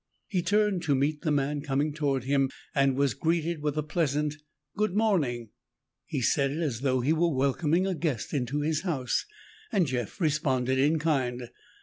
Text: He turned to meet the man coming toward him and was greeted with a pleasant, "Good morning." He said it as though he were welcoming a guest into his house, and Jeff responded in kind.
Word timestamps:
He 0.27 0.41
turned 0.41 0.81
to 0.81 0.95
meet 0.95 1.21
the 1.21 1.29
man 1.29 1.61
coming 1.61 1.93
toward 1.93 2.23
him 2.23 2.49
and 2.73 2.95
was 2.95 3.13
greeted 3.13 3.61
with 3.61 3.77
a 3.77 3.83
pleasant, 3.83 4.33
"Good 4.75 4.95
morning." 4.95 5.51
He 6.07 6.21
said 6.21 6.49
it 6.49 6.57
as 6.57 6.79
though 6.79 7.01
he 7.01 7.13
were 7.13 7.31
welcoming 7.31 7.85
a 7.85 7.93
guest 7.93 8.33
into 8.33 8.61
his 8.61 8.81
house, 8.81 9.27
and 9.71 9.85
Jeff 9.85 10.19
responded 10.19 10.79
in 10.79 10.97
kind. 10.97 11.51